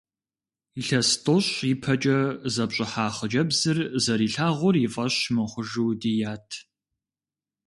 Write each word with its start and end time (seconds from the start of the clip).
Илъэс 0.79 1.09
тӏощӏ 1.23 1.55
ипэкӏэ 1.71 2.17
зэпщӏыхьа 2.53 3.07
хъыджэбзыр 3.15 3.77
зэрилъагъур 4.03 4.75
и 4.85 4.87
фӏэщ 4.93 5.15
мыхъужу 5.35 5.89
дият. 6.01 6.49